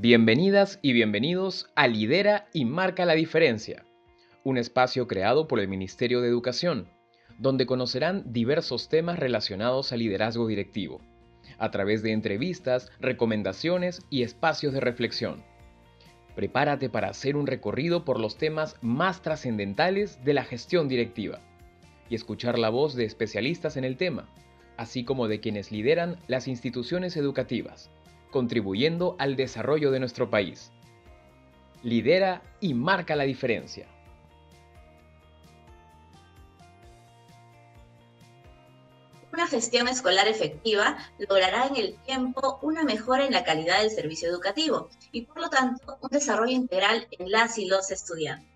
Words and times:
Bienvenidas 0.00 0.78
y 0.80 0.92
bienvenidos 0.92 1.72
a 1.74 1.88
Lidera 1.88 2.46
y 2.52 2.64
Marca 2.64 3.04
la 3.04 3.14
Diferencia, 3.14 3.84
un 4.44 4.56
espacio 4.56 5.08
creado 5.08 5.48
por 5.48 5.58
el 5.58 5.66
Ministerio 5.66 6.20
de 6.20 6.28
Educación, 6.28 6.86
donde 7.40 7.66
conocerán 7.66 8.22
diversos 8.32 8.88
temas 8.88 9.18
relacionados 9.18 9.90
al 9.90 9.98
liderazgo 9.98 10.46
directivo, 10.46 11.00
a 11.58 11.72
través 11.72 12.04
de 12.04 12.12
entrevistas, 12.12 12.92
recomendaciones 13.00 14.06
y 14.08 14.22
espacios 14.22 14.72
de 14.72 14.78
reflexión. 14.78 15.42
Prepárate 16.36 16.88
para 16.88 17.08
hacer 17.08 17.36
un 17.36 17.48
recorrido 17.48 18.04
por 18.04 18.20
los 18.20 18.38
temas 18.38 18.76
más 18.80 19.20
trascendentales 19.20 20.24
de 20.24 20.32
la 20.32 20.44
gestión 20.44 20.86
directiva 20.86 21.40
y 22.08 22.14
escuchar 22.14 22.56
la 22.56 22.68
voz 22.68 22.94
de 22.94 23.04
especialistas 23.04 23.76
en 23.76 23.82
el 23.82 23.96
tema, 23.96 24.28
así 24.76 25.02
como 25.02 25.26
de 25.26 25.40
quienes 25.40 25.72
lideran 25.72 26.20
las 26.28 26.46
instituciones 26.46 27.16
educativas 27.16 27.90
contribuyendo 28.30 29.16
al 29.18 29.36
desarrollo 29.36 29.90
de 29.90 30.00
nuestro 30.00 30.30
país. 30.30 30.70
Lidera 31.82 32.42
y 32.60 32.74
marca 32.74 33.16
la 33.16 33.24
diferencia. 33.24 33.86
Una 39.32 39.46
gestión 39.46 39.86
escolar 39.86 40.26
efectiva 40.26 40.98
logrará 41.18 41.66
en 41.66 41.76
el 41.76 41.94
tiempo 41.98 42.58
una 42.60 42.82
mejora 42.82 43.24
en 43.24 43.32
la 43.32 43.44
calidad 43.44 43.80
del 43.80 43.90
servicio 43.90 44.28
educativo 44.28 44.88
y 45.12 45.26
por 45.26 45.40
lo 45.40 45.48
tanto 45.48 45.96
un 46.00 46.08
desarrollo 46.10 46.52
integral 46.52 47.06
en 47.12 47.30
las 47.30 47.56
y 47.56 47.66
los 47.66 47.92
estudiantes. 47.92 48.48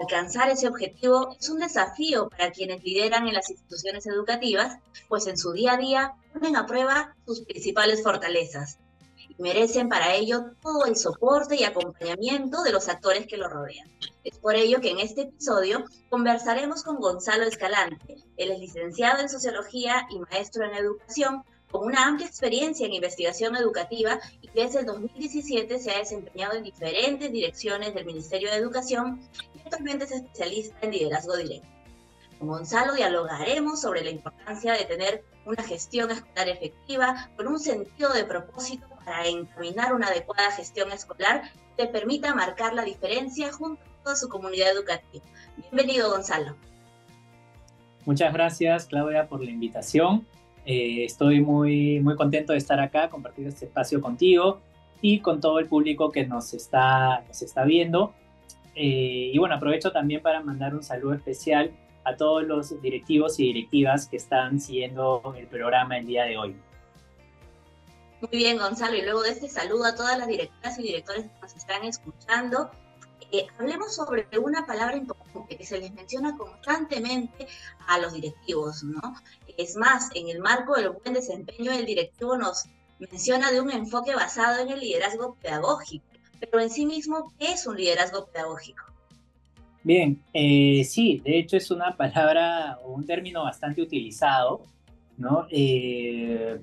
Alcanzar 0.00 0.48
ese 0.48 0.66
objetivo 0.66 1.36
es 1.38 1.48
un 1.50 1.60
desafío 1.60 2.28
para 2.30 2.50
quienes 2.50 2.82
lideran 2.82 3.28
en 3.28 3.34
las 3.34 3.50
instituciones 3.50 4.06
educativas, 4.06 4.78
pues 5.08 5.26
en 5.26 5.36
su 5.36 5.52
día 5.52 5.74
a 5.74 5.76
día 5.76 6.14
ponen 6.32 6.56
a 6.56 6.66
prueba 6.66 7.14
sus 7.26 7.42
principales 7.42 8.02
fortalezas, 8.02 8.78
merecen 9.40 9.88
para 9.88 10.14
ello 10.14 10.52
todo 10.62 10.84
el 10.84 10.96
soporte 10.96 11.56
y 11.56 11.64
acompañamiento 11.64 12.62
de 12.62 12.72
los 12.72 12.88
actores 12.88 13.26
que 13.26 13.38
lo 13.38 13.48
rodean. 13.48 13.90
Es 14.22 14.38
por 14.38 14.54
ello 14.54 14.80
que 14.80 14.90
en 14.90 15.00
este 15.00 15.22
episodio 15.22 15.84
conversaremos 16.10 16.82
con 16.82 17.00
Gonzalo 17.00 17.44
Escalante. 17.44 18.18
Él 18.36 18.50
es 18.50 18.58
licenciado 18.58 19.20
en 19.20 19.30
Sociología 19.30 20.06
y 20.10 20.18
maestro 20.18 20.64
en 20.64 20.74
Educación, 20.74 21.42
con 21.70 21.86
una 21.86 22.06
amplia 22.06 22.26
experiencia 22.26 22.84
en 22.84 22.92
investigación 22.92 23.56
educativa 23.56 24.20
y 24.42 24.48
desde 24.48 24.80
el 24.80 24.86
2017 24.86 25.78
se 25.78 25.90
ha 25.90 25.98
desempeñado 25.98 26.56
en 26.56 26.64
diferentes 26.64 27.32
direcciones 27.32 27.94
del 27.94 28.04
Ministerio 28.04 28.50
de 28.50 28.56
Educación 28.56 29.20
y 29.54 29.60
actualmente 29.60 30.04
es 30.04 30.12
especialista 30.12 30.76
en 30.82 30.90
liderazgo 30.90 31.36
directo. 31.36 31.68
Con 32.38 32.48
Gonzalo 32.48 32.94
dialogaremos 32.94 33.80
sobre 33.80 34.02
la 34.02 34.10
importancia 34.10 34.72
de 34.72 34.84
tener 34.84 35.24
una 35.46 35.62
gestión 35.62 36.10
escolar 36.10 36.48
efectiva 36.48 37.30
con 37.36 37.46
un 37.46 37.58
sentido 37.58 38.12
de 38.12 38.24
propósito 38.24 38.89
para 39.10 39.26
encaminar 39.26 39.92
una 39.92 40.06
adecuada 40.06 40.52
gestión 40.52 40.92
escolar 40.92 41.42
que 41.76 41.86
permita 41.86 42.32
marcar 42.32 42.74
la 42.74 42.84
diferencia 42.84 43.50
junto 43.52 43.82
a 43.82 44.04
toda 44.04 44.14
su 44.14 44.28
comunidad 44.28 44.70
educativa. 44.70 45.24
Bienvenido, 45.56 46.10
Gonzalo. 46.12 46.54
Muchas 48.06 48.32
gracias, 48.32 48.86
Claudia, 48.86 49.26
por 49.26 49.42
la 49.42 49.50
invitación. 49.50 50.24
Eh, 50.64 51.04
estoy 51.04 51.40
muy, 51.40 51.98
muy 51.98 52.14
contento 52.14 52.52
de 52.52 52.58
estar 52.58 52.78
acá, 52.78 53.10
compartir 53.10 53.48
este 53.48 53.64
espacio 53.64 54.00
contigo 54.00 54.60
y 55.02 55.18
con 55.18 55.40
todo 55.40 55.58
el 55.58 55.66
público 55.66 56.12
que 56.12 56.24
nos 56.24 56.54
está, 56.54 57.24
nos 57.26 57.42
está 57.42 57.64
viendo. 57.64 58.14
Eh, 58.76 59.32
y 59.34 59.38
bueno, 59.38 59.56
aprovecho 59.56 59.90
también 59.90 60.22
para 60.22 60.40
mandar 60.40 60.72
un 60.72 60.84
saludo 60.84 61.14
especial 61.14 61.72
a 62.04 62.14
todos 62.14 62.44
los 62.44 62.80
directivos 62.80 63.40
y 63.40 63.52
directivas 63.52 64.06
que 64.06 64.18
están 64.18 64.60
siguiendo 64.60 65.34
el 65.36 65.48
programa 65.48 65.98
el 65.98 66.06
día 66.06 66.22
de 66.26 66.38
hoy. 66.38 66.54
Muy 68.20 68.30
bien, 68.30 68.58
Gonzalo. 68.58 68.96
Y 68.96 69.02
luego 69.02 69.22
de 69.22 69.30
este 69.30 69.48
saludo 69.48 69.84
a 69.84 69.94
todas 69.94 70.18
las 70.18 70.28
directoras 70.28 70.78
y 70.78 70.82
directores 70.82 71.24
que 71.24 71.40
nos 71.40 71.56
están 71.56 71.84
escuchando, 71.84 72.70
eh, 73.32 73.46
hablemos 73.58 73.94
sobre 73.94 74.26
una 74.38 74.66
palabra 74.66 74.96
importante 74.96 75.56
que 75.56 75.64
se 75.64 75.78
les 75.78 75.92
menciona 75.92 76.36
constantemente 76.36 77.46
a 77.86 77.98
los 77.98 78.12
directivos, 78.12 78.82
¿no? 78.82 79.00
Es 79.56 79.76
más, 79.76 80.10
en 80.14 80.28
el 80.28 80.40
marco 80.40 80.74
del 80.74 80.90
buen 80.90 81.14
desempeño 81.14 81.70
del 81.72 81.86
directivo 81.86 82.36
nos 82.36 82.64
menciona 82.98 83.50
de 83.50 83.60
un 83.60 83.70
enfoque 83.70 84.14
basado 84.14 84.60
en 84.60 84.70
el 84.70 84.80
liderazgo 84.80 85.36
pedagógico. 85.40 86.04
Pero 86.40 86.60
en 86.60 86.70
sí 86.70 86.86
mismo, 86.86 87.32
¿qué 87.38 87.52
es 87.52 87.66
un 87.66 87.76
liderazgo 87.76 88.26
pedagógico? 88.26 88.84
Bien, 89.82 90.22
eh, 90.34 90.84
sí, 90.84 91.22
de 91.24 91.38
hecho 91.38 91.56
es 91.56 91.70
una 91.70 91.96
palabra 91.96 92.78
o 92.84 92.92
un 92.92 93.06
término 93.06 93.44
bastante 93.44 93.80
utilizado, 93.80 94.62
¿no? 95.16 95.46
Eh, 95.50 96.60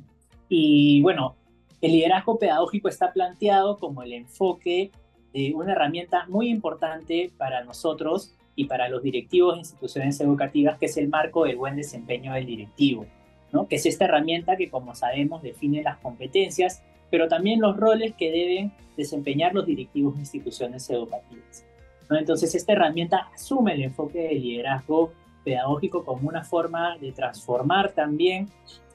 y 0.50 1.02
bueno, 1.02 1.36
el 1.82 1.92
liderazgo 1.92 2.40
pedagógico 2.40 2.90
está 2.90 3.14
planteado 3.14 3.78
como 3.78 4.04
el 4.04 4.14
enfoque 4.14 4.92
de 5.34 5.54
una 5.54 5.74
herramienta 5.74 6.26
muy 6.28 6.50
importante 6.50 7.32
para 7.38 7.64
nosotros 7.64 8.34
y 8.56 8.66
para 8.66 8.90
los 8.90 9.04
directivos 9.04 9.54
de 9.54 9.60
instituciones 9.60 10.20
educativas, 10.20 10.80
que 10.80 10.88
es 10.88 10.98
el 10.98 11.10
marco 11.10 11.46
del 11.46 11.58
buen 11.58 11.76
desempeño 11.76 12.34
del 12.34 12.48
directivo, 12.48 13.06
¿no? 13.52 13.68
que 13.68 13.76
es 13.76 13.86
esta 13.86 14.06
herramienta 14.06 14.58
que, 14.58 14.70
como 14.70 14.96
sabemos, 14.96 15.44
define 15.44 15.84
las 15.84 15.98
competencias, 15.98 16.82
pero 17.12 17.28
también 17.28 17.62
los 17.62 17.78
roles 17.78 18.16
que 18.16 18.32
deben 18.32 18.74
desempeñar 18.98 19.54
los 19.54 19.66
directivos 19.66 20.16
de 20.16 20.22
instituciones 20.22 20.90
educativas. 20.90 21.64
Entonces, 22.10 22.56
esta 22.56 22.74
herramienta 22.74 23.30
asume 23.34 23.74
el 23.74 23.84
enfoque 23.84 24.20
del 24.20 24.42
liderazgo 24.42 25.12
pedagógico 25.44 26.04
como 26.04 26.28
una 26.28 26.44
forma 26.44 26.98
de 26.98 27.12
transformar 27.12 27.92
también 27.92 28.50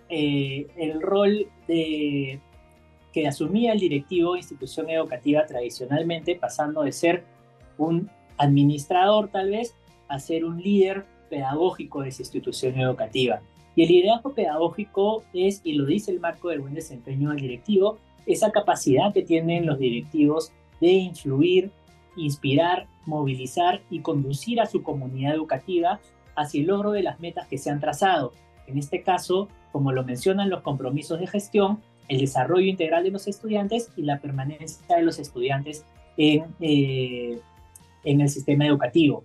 eh, 0.08 0.66
el 0.76 1.00
rol 1.00 1.46
de 1.68 2.40
que 3.12 3.26
asumía 3.26 3.72
el 3.72 3.80
directivo 3.80 4.32
de 4.32 4.40
institución 4.40 4.90
educativa 4.90 5.46
tradicionalmente, 5.46 6.34
pasando 6.34 6.82
de 6.82 6.92
ser 6.92 7.24
un 7.78 8.10
administrador 8.38 9.28
tal 9.28 9.50
vez 9.50 9.74
a 10.08 10.18
ser 10.18 10.44
un 10.44 10.60
líder 10.60 11.04
pedagógico 11.30 12.02
de 12.02 12.08
esa 12.08 12.22
institución 12.22 12.78
educativa. 12.78 13.40
Y 13.74 13.82
el 13.82 13.88
liderazgo 13.88 14.34
pedagógico 14.34 15.24
es, 15.32 15.60
y 15.64 15.74
lo 15.74 15.86
dice 15.86 16.10
el 16.10 16.20
marco 16.20 16.48
del 16.48 16.60
buen 16.60 16.74
desempeño 16.74 17.30
del 17.30 17.40
directivo, 17.40 17.98
esa 18.26 18.50
capacidad 18.50 19.12
que 19.12 19.22
tienen 19.22 19.66
los 19.66 19.78
directivos 19.78 20.52
de 20.80 20.92
influir, 20.92 21.70
inspirar, 22.16 22.86
movilizar 23.06 23.80
y 23.90 24.00
conducir 24.00 24.60
a 24.60 24.66
su 24.66 24.82
comunidad 24.82 25.34
educativa 25.34 26.00
hacia 26.36 26.60
el 26.60 26.66
logro 26.66 26.92
de 26.92 27.02
las 27.02 27.20
metas 27.20 27.48
que 27.48 27.58
se 27.58 27.70
han 27.70 27.80
trazado. 27.80 28.32
En 28.66 28.78
este 28.78 29.02
caso, 29.02 29.48
como 29.72 29.92
lo 29.92 30.04
mencionan 30.04 30.50
los 30.50 30.62
compromisos 30.62 31.18
de 31.18 31.26
gestión, 31.26 31.80
el 32.08 32.20
desarrollo 32.20 32.66
integral 32.66 33.04
de 33.04 33.10
los 33.10 33.26
estudiantes 33.28 33.90
y 33.96 34.02
la 34.02 34.20
permanencia 34.20 34.96
de 34.96 35.02
los 35.02 35.18
estudiantes 35.18 35.84
en, 36.16 36.44
eh, 36.60 37.38
en 38.04 38.20
el 38.20 38.28
sistema 38.28 38.66
educativo. 38.66 39.24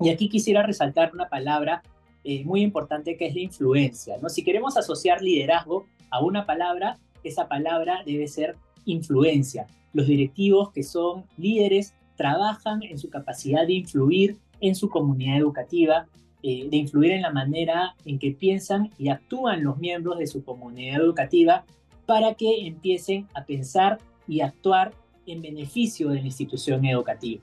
Y 0.00 0.08
aquí 0.08 0.28
quisiera 0.28 0.62
resaltar 0.62 1.12
una 1.12 1.28
palabra 1.28 1.82
eh, 2.24 2.42
muy 2.44 2.62
importante 2.62 3.16
que 3.18 3.26
es 3.26 3.34
la 3.34 3.42
influencia. 3.42 4.16
¿no? 4.20 4.28
Si 4.30 4.42
queremos 4.42 4.76
asociar 4.78 5.22
liderazgo 5.22 5.86
a 6.10 6.22
una 6.22 6.46
palabra, 6.46 6.98
esa 7.22 7.48
palabra 7.48 8.02
debe 8.06 8.26
ser 8.28 8.56
influencia. 8.86 9.66
Los 9.92 10.06
directivos 10.06 10.72
que 10.72 10.82
son 10.82 11.24
líderes 11.36 11.94
trabajan 12.16 12.82
en 12.82 12.98
su 12.98 13.10
capacidad 13.10 13.66
de 13.66 13.74
influir 13.74 14.38
en 14.60 14.74
su 14.74 14.88
comunidad 14.88 15.36
educativa, 15.36 16.06
eh, 16.42 16.66
de 16.70 16.76
influir 16.76 17.12
en 17.12 17.22
la 17.22 17.30
manera 17.30 17.94
en 18.06 18.18
que 18.18 18.30
piensan 18.30 18.90
y 18.98 19.08
actúan 19.08 19.62
los 19.62 19.78
miembros 19.78 20.18
de 20.18 20.26
su 20.26 20.44
comunidad 20.44 21.02
educativa 21.02 21.64
para 22.06 22.34
que 22.34 22.66
empiecen 22.66 23.28
a 23.34 23.44
pensar 23.44 23.98
y 24.26 24.40
actuar 24.40 24.92
en 25.26 25.42
beneficio 25.42 26.10
de 26.10 26.16
la 26.16 26.26
institución 26.26 26.84
educativa. 26.84 27.42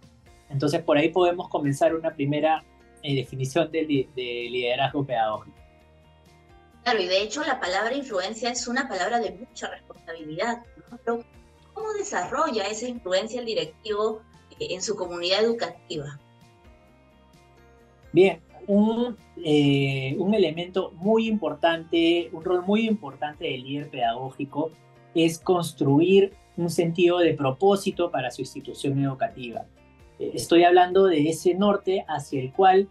Entonces, 0.49 0.81
por 0.83 0.97
ahí 0.97 1.09
podemos 1.09 1.49
comenzar 1.49 1.95
una 1.95 2.13
primera 2.13 2.63
eh, 3.03 3.15
definición 3.15 3.71
de, 3.71 4.07
liderazgo 4.15 5.05
pedagógico. 5.05 5.57
Claro, 6.83 6.99
y 6.99 7.07
de 7.07 7.21
hecho 7.21 7.43
la 7.43 7.59
palabra 7.59 7.93
influencia 7.95 8.49
es 8.49 8.67
una 8.67 8.87
palabra 8.87 9.19
de 9.19 9.31
mucha 9.31 9.69
responsabilidad. 9.69 10.63
Pero, 11.03 11.23
¿cómo 11.73 11.93
desarrolla 11.93 12.67
esa 12.67 12.87
influencia 12.87 13.39
el 13.39 13.45
directivo 13.45 14.21
eh, 14.59 14.67
en 14.71 14.81
su 14.81 14.95
comunidad 14.95 15.43
educativa? 15.43 16.19
Bien, 18.11 18.41
eh, 19.43 20.15
un, 20.17 20.33
elemento 20.33 20.91
muy 20.95 21.27
importante, 21.27 22.29
un 22.31 22.43
rol 22.43 22.63
muy 22.65 22.87
importante 22.87 23.45
del 23.45 23.63
líder 23.63 23.89
pedagógico 23.89 24.71
es 25.13 25.39
construir 25.39 26.33
un 26.55 26.69
sentido 26.69 27.19
de 27.19 27.33
propósito 27.33 28.11
para 28.11 28.31
su 28.31 28.43
institución 28.43 29.03
educativa. 29.03 29.65
Eh, 30.19 30.31
estoy 30.35 30.63
hablando 30.63 31.05
de 31.05 31.27
ese 31.27 31.53
norte 31.53 32.05
hacia 32.07 32.39
el 32.39 32.53
cual 32.53 32.87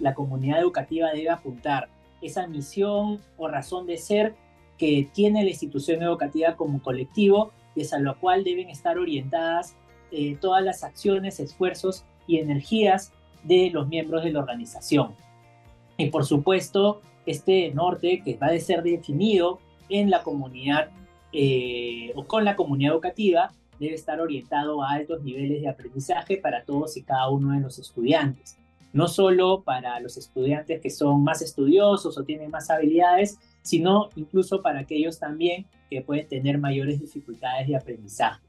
la 0.00 0.14
comunidad 0.14 0.60
educativa 0.60 1.12
debe 1.12 1.30
apuntar, 1.30 1.88
esa 2.20 2.48
misión 2.48 3.20
o 3.36 3.46
razón 3.46 3.86
de 3.86 3.98
ser 3.98 4.34
que 4.78 5.08
tiene 5.12 5.44
la 5.44 5.50
institución 5.50 6.02
educativa 6.02 6.56
como 6.56 6.82
colectivo 6.82 7.52
y 7.76 7.82
es 7.82 7.92
a 7.92 8.00
lo 8.00 8.18
cual 8.18 8.42
deben 8.42 8.68
estar 8.68 8.98
orientadas 8.98 9.76
eh, 10.10 10.36
todas 10.40 10.64
las 10.64 10.82
acciones, 10.82 11.38
esfuerzos 11.38 12.04
y 12.26 12.38
energías 12.38 13.12
de 13.44 13.70
los 13.70 13.88
miembros 13.88 14.24
de 14.24 14.32
la 14.32 14.40
organización. 14.40 15.14
Y 15.96 16.10
por 16.10 16.24
supuesto, 16.24 17.00
este 17.26 17.70
norte 17.72 18.22
que 18.24 18.36
va 18.36 18.48
a 18.48 18.58
ser 18.58 18.82
definido 18.82 19.58
en 19.88 20.10
la 20.10 20.22
comunidad 20.22 20.90
eh, 21.32 22.12
o 22.14 22.24
con 22.24 22.44
la 22.44 22.56
comunidad 22.56 22.92
educativa 22.92 23.52
debe 23.78 23.94
estar 23.94 24.20
orientado 24.20 24.82
a 24.82 24.92
altos 24.92 25.22
niveles 25.22 25.62
de 25.62 25.68
aprendizaje 25.68 26.38
para 26.38 26.64
todos 26.64 26.96
y 26.96 27.02
cada 27.02 27.28
uno 27.28 27.52
de 27.52 27.60
los 27.60 27.78
estudiantes. 27.78 28.56
No 28.92 29.06
solo 29.06 29.62
para 29.62 30.00
los 30.00 30.16
estudiantes 30.16 30.80
que 30.80 30.90
son 30.90 31.22
más 31.22 31.42
estudiosos 31.42 32.16
o 32.16 32.24
tienen 32.24 32.50
más 32.50 32.70
habilidades, 32.70 33.38
sino 33.62 34.08
incluso 34.16 34.62
para 34.62 34.80
aquellos 34.80 35.18
también 35.18 35.66
que 35.90 36.00
pueden 36.00 36.26
tener 36.26 36.58
mayores 36.58 37.00
dificultades 37.00 37.68
de 37.68 37.76
aprendizaje. 37.76 38.40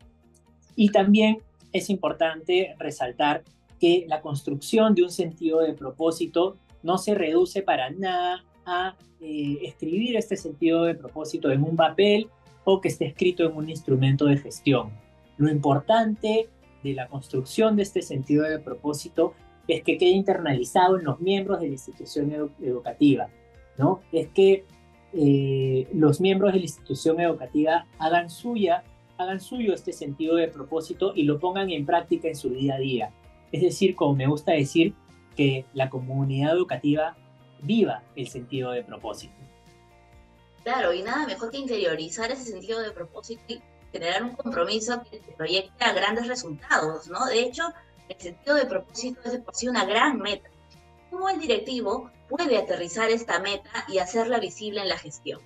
Y 0.75 0.89
también 0.89 1.39
es 1.73 1.89
importante 1.89 2.75
resaltar 2.79 3.43
que 3.79 4.05
la 4.07 4.21
construcción 4.21 4.95
de 4.95 5.03
un 5.03 5.09
sentido 5.09 5.59
de 5.59 5.73
propósito 5.73 6.57
no 6.83 6.97
se 6.97 7.15
reduce 7.15 7.61
para 7.61 7.89
nada 7.89 8.43
a 8.65 8.95
eh, 9.21 9.59
escribir 9.63 10.15
este 10.15 10.35
sentido 10.35 10.83
de 10.83 10.95
propósito 10.95 11.51
en 11.51 11.63
un 11.63 11.75
papel 11.75 12.29
o 12.63 12.81
que 12.81 12.89
esté 12.89 13.07
escrito 13.07 13.45
en 13.45 13.55
un 13.55 13.69
instrumento 13.69 14.25
de 14.25 14.37
gestión. 14.37 14.91
Lo 15.37 15.49
importante 15.49 16.49
de 16.83 16.93
la 16.93 17.07
construcción 17.07 17.75
de 17.75 17.83
este 17.83 18.01
sentido 18.01 18.43
de 18.43 18.59
propósito 18.59 19.33
es 19.67 19.83
que 19.83 19.97
quede 19.97 20.11
internalizado 20.11 20.97
en 20.97 21.05
los 21.05 21.19
miembros 21.19 21.59
de 21.59 21.67
la 21.67 21.73
institución 21.73 22.51
educativa, 22.61 23.29
¿no? 23.77 24.01
Es 24.11 24.27
que 24.29 24.65
eh, 25.13 25.87
los 25.93 26.21
miembros 26.21 26.53
de 26.53 26.59
la 26.59 26.65
institución 26.65 27.19
educativa 27.19 27.87
hagan 27.97 28.29
suya, 28.29 28.83
hagan 29.17 29.39
suyo 29.39 29.73
este 29.73 29.93
sentido 29.93 30.35
de 30.35 30.47
propósito 30.47 31.13
y 31.15 31.23
lo 31.23 31.39
pongan 31.39 31.69
en 31.71 31.85
práctica 31.85 32.27
en 32.27 32.35
su 32.35 32.49
día 32.49 32.75
a 32.75 32.79
día. 32.79 33.11
Es 33.51 33.61
decir, 33.61 33.95
como 33.95 34.15
me 34.15 34.27
gusta 34.27 34.51
decir, 34.51 34.93
que 35.35 35.65
la 35.73 35.89
comunidad 35.89 36.53
educativa 36.53 37.15
viva 37.61 38.03
el 38.15 38.27
sentido 38.27 38.71
de 38.71 38.83
propósito. 38.83 39.33
Claro, 40.63 40.93
y 40.93 41.01
nada 41.01 41.25
mejor 41.25 41.49
que 41.49 41.57
interiorizar 41.57 42.31
ese 42.31 42.43
sentido 42.43 42.81
de 42.81 42.91
propósito 42.91 43.41
y 43.47 43.61
generar 43.91 44.23
un 44.23 44.35
compromiso 44.35 45.01
que 45.09 45.19
proyecte 45.35 45.83
a 45.83 45.93
grandes 45.93 46.27
resultados, 46.27 47.07
¿no? 47.07 47.25
De 47.25 47.39
hecho, 47.39 47.63
el 48.07 48.19
sentido 48.19 48.55
de 48.55 48.65
propósito 48.65 49.19
es 49.25 49.31
de 49.31 49.39
por 49.39 49.55
sí 49.55 49.67
una 49.67 49.85
gran 49.85 50.19
meta. 50.19 50.49
¿Cómo 51.09 51.29
el 51.29 51.39
directivo 51.39 52.11
puede 52.27 52.57
aterrizar 52.57 53.09
esta 53.09 53.39
meta 53.39 53.85
y 53.87 53.97
hacerla 53.97 54.39
visible 54.39 54.81
en 54.81 54.89
la 54.89 54.97
gestión? 54.97 55.39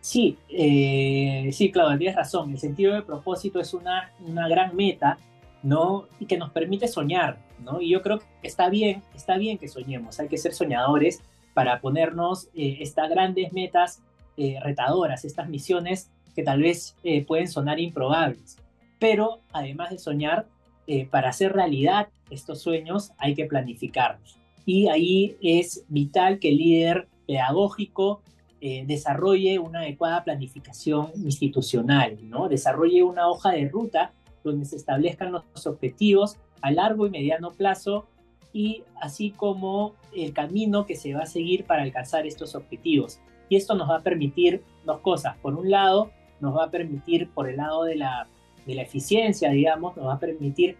Sí, 0.00 0.38
eh, 0.48 1.50
sí, 1.52 1.70
Claudia, 1.70 1.96
tienes 1.98 2.16
razón. 2.16 2.50
El 2.50 2.58
sentido 2.58 2.94
de 2.94 3.02
propósito 3.02 3.60
es 3.60 3.72
una, 3.72 4.12
una 4.20 4.48
gran 4.48 4.76
meta, 4.76 5.18
¿no? 5.64 6.06
Y 6.20 6.26
que 6.26 6.36
nos 6.36 6.50
permite 6.50 6.86
soñar, 6.86 7.38
¿no? 7.64 7.80
Y 7.80 7.88
yo 7.88 8.02
creo 8.02 8.18
que 8.18 8.26
está 8.42 8.68
bien, 8.68 9.02
está 9.14 9.38
bien 9.38 9.58
que 9.58 9.66
soñemos, 9.66 10.20
hay 10.20 10.28
que 10.28 10.38
ser 10.38 10.52
soñadores 10.52 11.22
para 11.54 11.80
ponernos 11.80 12.48
eh, 12.54 12.78
estas 12.80 13.08
grandes 13.08 13.52
metas 13.52 14.02
eh, 14.36 14.58
retadoras, 14.62 15.24
estas 15.24 15.48
misiones 15.48 16.10
que 16.34 16.42
tal 16.42 16.60
vez 16.60 16.96
eh, 17.02 17.24
pueden 17.24 17.48
sonar 17.48 17.80
improbables. 17.80 18.58
Pero 18.98 19.40
además 19.52 19.90
de 19.90 19.98
soñar, 19.98 20.46
para 21.10 21.30
hacer 21.30 21.54
realidad 21.54 22.08
estos 22.28 22.60
sueños 22.60 23.12
hay 23.16 23.34
que 23.34 23.46
planificarlos. 23.46 24.38
Y 24.66 24.88
ahí 24.88 25.34
es 25.40 25.84
vital 25.88 26.38
que 26.38 26.50
el 26.50 26.58
líder 26.58 27.08
pedagógico 27.26 28.20
desarrolle 28.60 29.58
una 29.58 29.80
adecuada 29.80 30.24
planificación 30.24 31.10
institucional, 31.16 32.18
¿no? 32.22 32.48
desarrolle 32.48 33.02
una 33.02 33.28
hoja 33.28 33.52
de 33.52 33.68
ruta 33.68 34.12
donde 34.44 34.66
se 34.66 34.76
establezcan 34.76 35.32
los 35.32 35.66
objetivos 35.66 36.36
a 36.60 36.70
largo 36.70 37.06
y 37.06 37.10
mediano 37.10 37.50
plazo 37.50 38.06
y 38.52 38.84
así 39.00 39.32
como 39.32 39.94
el 40.14 40.32
camino 40.32 40.86
que 40.86 40.94
se 40.94 41.12
va 41.14 41.22
a 41.22 41.26
seguir 41.26 41.64
para 41.64 41.82
alcanzar 41.82 42.26
estos 42.26 42.54
objetivos. 42.54 43.18
Y 43.48 43.56
esto 43.56 43.74
nos 43.74 43.90
va 43.90 43.96
a 43.96 44.02
permitir 44.02 44.62
dos 44.86 45.00
cosas. 45.00 45.36
Por 45.38 45.54
un 45.54 45.70
lado, 45.70 46.10
nos 46.40 46.56
va 46.56 46.64
a 46.64 46.70
permitir, 46.70 47.28
por 47.30 47.48
el 47.48 47.56
lado 47.56 47.84
de 47.84 47.96
la, 47.96 48.28
de 48.64 48.74
la 48.74 48.82
eficiencia, 48.82 49.50
digamos, 49.50 49.96
nos 49.96 50.06
va 50.06 50.14
a 50.14 50.18
permitir 50.20 50.76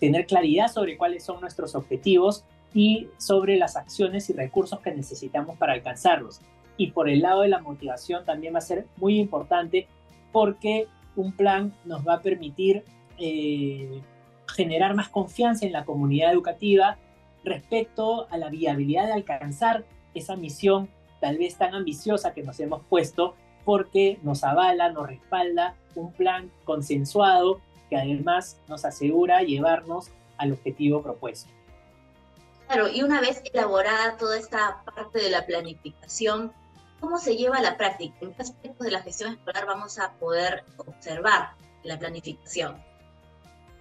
tener 0.00 0.26
claridad 0.26 0.68
sobre 0.68 0.96
cuáles 0.96 1.24
son 1.24 1.40
nuestros 1.40 1.74
objetivos 1.74 2.44
y 2.74 3.08
sobre 3.16 3.56
las 3.56 3.76
acciones 3.76 4.28
y 4.28 4.32
recursos 4.32 4.80
que 4.80 4.92
necesitamos 4.92 5.56
para 5.56 5.72
alcanzarlos. 5.72 6.40
Y 6.76 6.90
por 6.90 7.08
el 7.08 7.22
lado 7.22 7.42
de 7.42 7.48
la 7.48 7.60
motivación 7.60 8.24
también 8.24 8.54
va 8.54 8.58
a 8.58 8.62
ser 8.62 8.86
muy 8.96 9.20
importante 9.20 9.86
porque 10.32 10.88
un 11.16 11.32
plan 11.32 11.74
nos 11.84 12.06
va 12.06 12.14
a 12.14 12.22
permitir 12.22 12.84
eh, 13.18 14.02
generar 14.48 14.94
más 14.94 15.08
confianza 15.08 15.66
en 15.66 15.72
la 15.72 15.84
comunidad 15.84 16.32
educativa 16.32 16.98
respecto 17.44 18.26
a 18.30 18.38
la 18.38 18.48
viabilidad 18.48 19.06
de 19.06 19.12
alcanzar 19.12 19.84
esa 20.14 20.36
misión 20.36 20.88
tal 21.20 21.38
vez 21.38 21.56
tan 21.56 21.74
ambiciosa 21.74 22.34
que 22.34 22.42
nos 22.42 22.58
hemos 22.60 22.82
puesto 22.84 23.34
porque 23.64 24.18
nos 24.22 24.44
avala, 24.44 24.90
nos 24.92 25.08
respalda 25.08 25.74
un 25.94 26.12
plan 26.12 26.50
consensuado 26.64 27.60
que 27.88 27.96
además 27.96 28.58
nos 28.68 28.84
asegura 28.84 29.42
llevarnos 29.42 30.10
al 30.36 30.52
objetivo 30.52 31.02
propuesto. 31.02 31.50
Claro, 32.66 32.88
y 32.88 33.02
una 33.02 33.20
vez 33.20 33.42
elaborada 33.52 34.16
toda 34.16 34.38
esta 34.38 34.82
parte 34.84 35.18
de 35.20 35.30
la 35.30 35.46
planificación, 35.46 36.52
¿cómo 37.00 37.18
se 37.18 37.36
lleva 37.36 37.58
a 37.58 37.62
la 37.62 37.76
práctica? 37.76 38.14
¿En 38.20 38.32
qué 38.34 38.42
aspectos 38.42 38.86
de 38.86 38.90
la 38.92 39.02
gestión 39.02 39.32
escolar 39.32 39.66
vamos 39.66 39.98
a 39.98 40.12
poder 40.14 40.64
observar 40.78 41.50
la 41.82 41.98
planificación? 41.98 42.76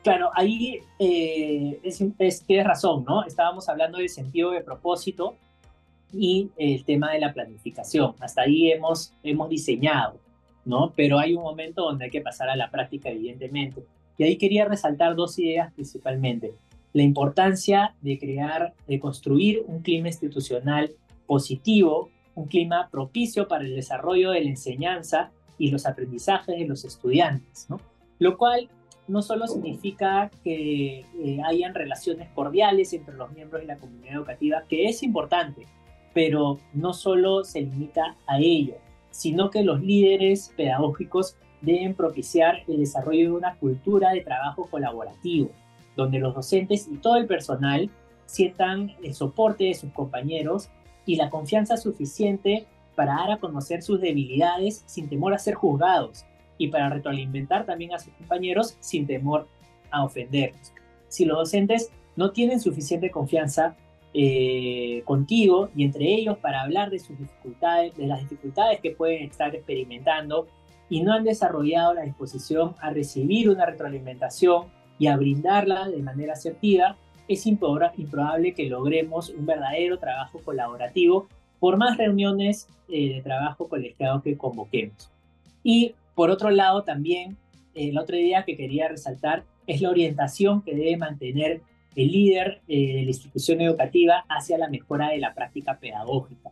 Claro, 0.04 0.32
ahí 0.36 0.82
eh, 1.00 1.80
es, 1.82 2.46
tienes 2.46 2.68
razón, 2.68 3.06
¿no? 3.08 3.24
Estábamos 3.24 3.70
hablando 3.70 4.00
del 4.00 4.10
sentido 4.10 4.52
de 4.52 4.62
propósito 4.62 5.38
y 6.12 6.52
el 6.58 6.84
tema 6.84 7.12
de 7.14 7.20
la 7.20 7.34
planificación. 7.34 8.14
Hasta 8.20 8.42
ahí 8.42 8.72
hemos, 8.72 9.14
hemos 9.24 9.48
diseñado, 9.48 10.20
¿no? 10.66 10.92
Pero 10.96 11.20
hay 11.20 11.34
un 11.36 11.44
momento 11.44 11.84
donde 11.84 12.06
hay 12.06 12.12
que 12.12 12.20
pasar 12.20 12.50
a 12.50 12.56
la 12.58 12.70
práctica, 12.70 13.10
evidentemente. 13.10 13.86
Y 14.18 14.26
ahí 14.26 14.38
quería 14.38 14.66
resaltar 14.66 15.16
dos 15.16 15.40
ideas 15.40 15.74
principalmente. 15.74 16.54
La 16.92 17.02
importancia 17.02 17.96
de 18.02 18.20
crear, 18.20 18.74
de 18.88 19.00
construir 19.00 19.64
un 19.66 19.82
clima 19.82 20.10
institucional 20.10 20.92
positivo, 21.26 22.10
un 22.36 22.48
clima 22.48 22.90
propicio 22.92 23.48
para 23.48 23.64
el 23.64 23.76
desarrollo 23.76 24.32
de 24.32 24.42
la 24.42 24.50
enseñanza 24.50 25.32
y 25.58 25.70
los 25.70 25.86
aprendizajes 25.86 26.58
de 26.58 26.66
los 26.66 26.86
estudiantes. 26.86 27.68
Lo 28.20 28.38
cual 28.38 28.70
no 29.08 29.22
solo 29.22 29.48
significa 29.48 30.32
que 30.44 31.06
eh, 31.20 31.38
hayan 31.46 31.74
relaciones 31.74 32.30
cordiales 32.30 32.94
entre 32.94 33.16
los 33.16 33.32
miembros 33.32 33.62
de 33.62 33.68
la 33.68 33.78
comunidad 33.78 34.16
educativa, 34.16 34.64
que 34.68 34.86
es 34.86 35.04
importante, 35.04 35.68
pero 36.14 36.60
no 36.74 36.94
solo 36.94 37.44
se 37.44 37.62
limita 37.62 38.16
a 38.28 38.40
ello, 38.40 38.76
sino 39.12 39.50
que 39.50 39.64
los 39.64 39.82
líderes 39.82 40.54
pedagógicos 40.56 41.36
deben 41.62 41.96
propiciar 41.96 42.64
el 42.68 42.80
desarrollo 42.80 43.30
de 43.30 43.32
una 43.32 43.56
cultura 43.58 44.12
de 44.12 44.22
trabajo 44.22 44.68
colaborativo, 44.70 45.52
donde 45.96 46.20
los 46.20 46.34
docentes 46.34 46.88
y 46.92 46.98
todo 46.98 47.18
el 47.18 47.28
personal 47.28 47.90
sientan 48.26 48.94
el 49.04 49.14
soporte 49.14 49.66
de 49.66 49.74
sus 49.74 49.92
compañeros 49.92 50.70
y 51.06 51.16
la 51.16 51.30
confianza 51.30 51.78
suficiente 51.78 52.66
para 52.96 53.16
dar 53.16 53.32
a 53.32 53.38
conocer 53.38 53.82
sus 53.82 54.00
debilidades 54.00 54.84
sin 54.86 55.10
temor 55.10 55.34
a 55.34 55.40
ser 55.40 55.56
juzgados 55.56 56.26
y 56.58 56.68
para 56.68 56.90
retroalimentar 56.90 57.66
también 57.66 57.94
a 57.94 58.00
sus 58.00 58.14
compañeros 58.14 58.78
sin 58.80 59.08
temor 59.08 59.48
a 59.92 60.04
ofenderlos. 60.04 60.72
Si 61.08 61.26
los 61.26 61.38
docentes 61.38 61.92
no 62.16 62.32
tienen 62.32 62.60
suficiente 62.60 63.12
confianza 63.12 63.76
eh, 64.14 65.02
contigo 65.06 65.70
y 65.76 65.84
entre 65.84 66.06
ellos 66.06 66.38
para 66.38 66.62
hablar 66.62 66.92
de 66.92 67.00
sus 67.00 67.18
dificultades, 67.18 67.96
de 67.98 68.06
las 68.06 68.22
dificultades 68.22 68.80
que 68.80 68.92
pueden 68.92 69.24
estar 69.24 69.56
experimentando 69.56 70.48
y 70.90 71.02
no 71.02 71.14
han 71.14 71.24
desarrollado 71.24 71.96
la 71.96 72.04
disposición 72.04 72.76
a 72.80 72.92
recibir 72.92 73.50
una 73.50 73.66
retroalimentación 73.66 74.68
y 75.00 75.08
a 75.08 75.18
brindarla 75.18 75.90
de 75.90 76.04
manera 76.04 76.34
asertiva, 76.34 76.98
es 77.28 77.46
improbable 77.46 78.54
que 78.54 78.70
logremos 78.70 79.30
un 79.30 79.46
verdadero 79.46 79.98
trabajo 79.98 80.40
colaborativo 80.44 81.28
por 81.60 81.78
más 81.78 81.98
reuniones 81.98 82.68
eh, 82.90 83.16
de 83.16 83.22
trabajo 83.22 83.70
colegiado 83.70 84.22
que 84.22 84.38
convoquemos. 84.38 85.10
Y 85.64 85.96
por 86.16 86.30
otro 86.30 86.50
lado, 86.50 86.84
también 86.84 87.38
eh, 87.74 87.92
la 87.94 88.02
otra 88.02 88.18
idea 88.18 88.44
que 88.44 88.58
quería 88.58 88.88
resaltar 88.88 89.44
es 89.66 89.82
la 89.82 89.90
orientación 89.90 90.62
que 90.62 90.76
debe 90.76 90.98
mantener 90.98 91.62
el 91.96 92.12
líder 92.12 92.62
eh, 92.68 92.96
de 92.96 93.04
la 93.04 93.10
institución 93.10 93.62
educativa 93.62 94.26
hacia 94.28 94.58
la 94.58 94.68
mejora 94.68 95.10
de 95.10 95.20
la 95.20 95.34
práctica 95.34 95.80
pedagógica. 95.80 96.52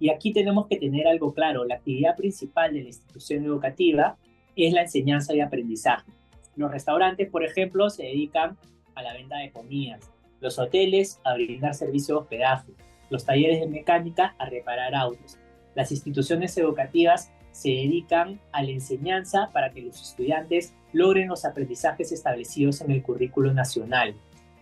Y 0.00 0.08
aquí 0.10 0.32
tenemos 0.32 0.66
que 0.66 0.76
tener 0.76 1.06
algo 1.06 1.34
claro, 1.34 1.64
la 1.64 1.76
actividad 1.76 2.16
principal 2.16 2.72
de 2.72 2.82
la 2.82 2.88
institución 2.88 3.44
educativa 3.44 4.16
es 4.56 4.72
la 4.72 4.82
enseñanza 4.82 5.34
y 5.34 5.40
aprendizaje. 5.40 6.10
Los 6.56 6.70
restaurantes, 6.70 7.28
por 7.28 7.44
ejemplo, 7.44 7.90
se 7.90 8.04
dedican 8.04 8.56
a 8.94 9.02
la 9.02 9.12
venta 9.14 9.38
de 9.38 9.50
comidas, 9.50 10.10
los 10.40 10.58
hoteles 10.58 11.20
a 11.24 11.34
brindar 11.34 11.74
servicio 11.74 12.14
de 12.14 12.20
hospedaje, 12.20 12.72
los 13.10 13.24
talleres 13.24 13.60
de 13.60 13.66
mecánica 13.66 14.34
a 14.38 14.48
reparar 14.48 14.94
autos. 14.94 15.38
Las 15.74 15.92
instituciones 15.92 16.56
educativas 16.56 17.30
se 17.52 17.70
dedican 17.70 18.40
a 18.52 18.62
la 18.62 18.70
enseñanza 18.70 19.50
para 19.52 19.70
que 19.70 19.82
los 19.82 20.00
estudiantes 20.00 20.74
logren 20.92 21.28
los 21.28 21.44
aprendizajes 21.44 22.12
establecidos 22.12 22.80
en 22.80 22.90
el 22.90 23.02
currículo 23.02 23.52
nacional. 23.52 24.14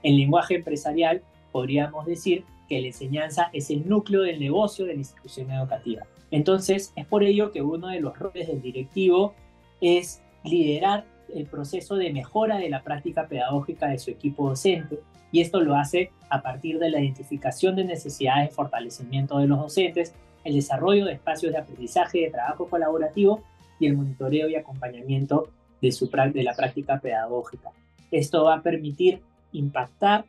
En 0.02 0.16
lenguaje 0.16 0.56
empresarial, 0.56 1.22
podríamos 1.52 2.06
decir 2.06 2.44
que 2.68 2.80
la 2.80 2.88
enseñanza 2.88 3.50
es 3.52 3.70
el 3.70 3.88
núcleo 3.88 4.22
del 4.22 4.40
negocio 4.40 4.84
de 4.84 4.94
la 4.94 5.00
institución 5.00 5.50
educativa. 5.50 6.06
Entonces, 6.30 6.92
es 6.96 7.06
por 7.06 7.24
ello 7.24 7.52
que 7.52 7.62
uno 7.62 7.88
de 7.88 8.00
los 8.00 8.18
roles 8.18 8.48
del 8.48 8.60
directivo 8.60 9.34
es 9.80 10.22
liderar 10.44 11.06
el 11.34 11.46
proceso 11.46 11.96
de 11.96 12.12
mejora 12.12 12.58
de 12.58 12.70
la 12.70 12.82
práctica 12.82 13.26
pedagógica 13.26 13.88
de 13.88 13.98
su 13.98 14.10
equipo 14.10 14.48
docente 14.48 15.00
y 15.30 15.40
esto 15.40 15.60
lo 15.60 15.76
hace 15.76 16.10
a 16.30 16.42
partir 16.42 16.78
de 16.78 16.90
la 16.90 17.00
identificación 17.00 17.76
de 17.76 17.84
necesidades 17.84 18.48
de 18.48 18.54
fortalecimiento 18.54 19.38
de 19.38 19.46
los 19.46 19.58
docentes, 19.58 20.14
el 20.44 20.54
desarrollo 20.54 21.04
de 21.04 21.12
espacios 21.12 21.52
de 21.52 21.58
aprendizaje, 21.58 22.20
de 22.20 22.30
trabajo 22.30 22.68
colaborativo 22.68 23.42
y 23.78 23.86
el 23.86 23.96
monitoreo 23.96 24.48
y 24.48 24.56
acompañamiento 24.56 25.50
de, 25.82 25.92
su, 25.92 26.08
de 26.08 26.42
la 26.42 26.54
práctica 26.54 26.98
pedagógica. 26.98 27.70
Esto 28.10 28.44
va 28.44 28.56
a 28.56 28.62
permitir 28.62 29.20
impactar 29.52 30.24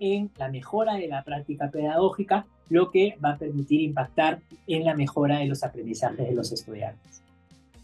en 0.00 0.30
la 0.36 0.48
mejora 0.48 0.94
de 0.94 1.06
la 1.06 1.22
práctica 1.22 1.70
pedagógica, 1.70 2.46
lo 2.68 2.90
que 2.90 3.16
va 3.24 3.32
a 3.32 3.38
permitir 3.38 3.80
impactar 3.80 4.40
en 4.66 4.84
la 4.84 4.94
mejora 4.94 5.38
de 5.38 5.46
los 5.46 5.62
aprendizajes 5.62 6.26
de 6.28 6.34
los 6.34 6.50
estudiantes 6.50 7.22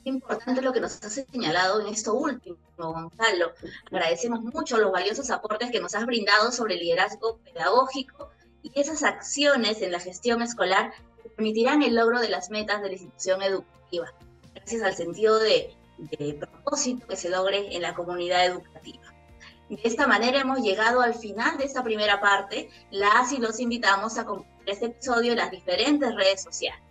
importante 0.05 0.63
lo 0.63 0.73
que 0.73 0.81
nos 0.81 1.03
has 1.03 1.13
señalado 1.13 1.81
en 1.81 1.89
esto 1.89 2.15
último, 2.15 2.57
Gonzalo. 2.77 3.53
Agradecemos 3.91 4.43
mucho 4.43 4.79
los 4.79 4.93
valiosos 4.93 5.31
aportes 5.31 5.71
que 5.71 5.81
nos 5.81 5.95
has 5.95 6.07
brindado 6.07 6.53
sobre 6.53 6.75
el 6.75 6.81
liderazgo 6.81 7.39
pedagógico 7.39 8.31
y 8.63 8.73
esas 8.79 9.03
acciones 9.03 9.83
en 9.83 9.93
la 9.93 10.01
gestión 10.01 10.43
escolar 10.43 10.93
que 11.23 11.29
permitirán 11.31 11.83
el 11.83 11.95
logro 11.95 12.21
de 12.21 12.29
las 12.29 12.51
metas 12.51 12.83
de 12.83 12.89
la 12.89 12.95
institución 12.95 13.43
educativa, 13.43 14.13
gracias 14.55 14.83
al 14.83 14.95
sentido 14.95 15.39
de, 15.39 15.75
propósito 16.39 17.07
que 17.07 17.17
se 17.17 17.29
logre 17.29 17.75
en 17.75 17.83
la 17.83 17.95
comunidad 17.95 18.47
educativa. 18.47 19.03
De 19.69 19.81
esta 19.85 20.07
manera 20.07 20.41
hemos 20.41 20.61
llegado 20.61 21.03
al 21.03 21.15
final 21.15 21.59
de 21.59 21.65
esta 21.65 21.83
primera 21.83 22.21
parte. 22.21 22.71
Las 22.91 23.33
y 23.33 23.39
los 23.39 23.61
invitamos 23.61 24.17
a 24.17 24.25
compartir 24.25 24.71
este 24.71 24.87
episodio 24.87 25.33
en 25.33 25.39
las 25.39 25.51
diferentes 25.51 26.15
redes 26.15 26.43
sociales. 26.43 26.88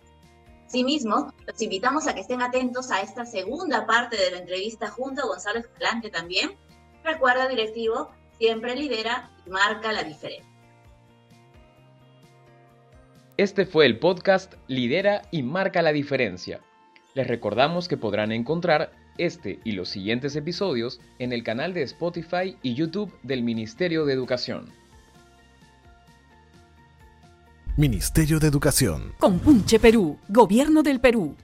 Asimismo, 0.68 1.32
los 1.46 1.62
invitamos 1.62 2.06
a 2.06 2.14
que 2.14 2.20
estén 2.20 2.42
atentos 2.42 2.90
a 2.90 3.00
esta 3.00 3.24
segunda 3.24 3.86
parte 3.86 4.18
de 4.18 4.32
la 4.32 4.36
entrevista 4.36 4.88
junto 4.88 5.22
a 5.22 5.26
Gonzalo 5.26 5.60
Escalante 5.60 6.10
también. 6.10 6.50
Recuerda, 7.02 7.48
directivo, 7.48 8.10
siempre 8.36 8.76
lidera 8.76 9.30
y 9.46 9.50
marca 9.50 9.92
la 9.92 10.04
diferencia. 10.04 10.46
Este 13.38 13.64
fue 13.64 13.86
el 13.86 13.98
podcast 13.98 14.56
Lidera 14.66 15.22
y 15.30 15.42
marca 15.42 15.80
la 15.80 15.92
diferencia. 15.92 16.60
Les 17.14 17.26
recordamos 17.26 17.88
que 17.88 17.96
podrán 17.96 18.30
encontrar 18.30 18.92
este 19.16 19.60
y 19.64 19.72
los 19.72 19.88
siguientes 19.88 20.36
episodios 20.36 21.00
en 21.18 21.32
el 21.32 21.44
canal 21.44 21.72
de 21.72 21.80
Spotify 21.84 22.58
y 22.60 22.74
YouTube 22.74 23.18
del 23.22 23.42
Ministerio 23.42 24.04
de 24.04 24.12
Educación. 24.12 24.70
Ministerio 27.78 28.40
de 28.40 28.48
Educación. 28.48 29.12
Compunche 29.20 29.78
Perú, 29.78 30.18
Gobierno 30.28 30.82
del 30.82 31.00
Perú. 31.00 31.36